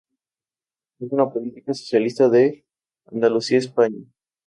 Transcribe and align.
Es 0.99 1.11
una 1.11 1.29
política 1.29 1.75
socialista 1.75 2.27
de 2.27 2.65
Andalucía, 3.05 3.59
España. 3.59 4.01